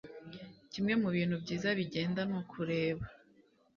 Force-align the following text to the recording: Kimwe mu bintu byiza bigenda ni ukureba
Kimwe 0.71 0.93
mu 1.01 1.09
bintu 1.15 1.35
byiza 1.43 1.69
bigenda 1.79 2.21
ni 2.29 2.35
ukureba 2.39 3.05